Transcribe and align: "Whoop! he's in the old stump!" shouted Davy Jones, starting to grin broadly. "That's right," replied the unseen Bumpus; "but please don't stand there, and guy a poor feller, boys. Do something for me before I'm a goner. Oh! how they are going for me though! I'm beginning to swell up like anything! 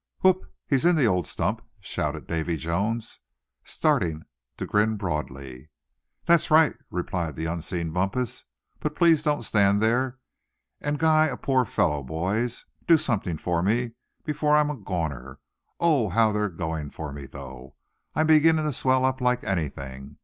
"Whoop! 0.21 0.51
he's 0.67 0.83
in 0.83 0.95
the 0.95 1.05
old 1.05 1.27
stump!" 1.27 1.61
shouted 1.79 2.25
Davy 2.25 2.57
Jones, 2.57 3.19
starting 3.63 4.23
to 4.57 4.65
grin 4.65 4.97
broadly. 4.97 5.69
"That's 6.25 6.49
right," 6.49 6.75
replied 6.89 7.35
the 7.35 7.45
unseen 7.45 7.91
Bumpus; 7.91 8.45
"but 8.79 8.95
please 8.95 9.21
don't 9.21 9.43
stand 9.43 9.79
there, 9.79 10.17
and 10.79 10.97
guy 10.97 11.27
a 11.27 11.37
poor 11.37 11.65
feller, 11.65 12.01
boys. 12.03 12.65
Do 12.87 12.97
something 12.97 13.37
for 13.37 13.61
me 13.61 13.91
before 14.25 14.55
I'm 14.55 14.71
a 14.71 14.75
goner. 14.75 15.37
Oh! 15.79 16.09
how 16.09 16.31
they 16.31 16.39
are 16.39 16.49
going 16.49 16.89
for 16.89 17.13
me 17.13 17.27
though! 17.27 17.75
I'm 18.15 18.25
beginning 18.25 18.65
to 18.65 18.73
swell 18.73 19.05
up 19.05 19.21
like 19.21 19.43
anything! 19.43 20.17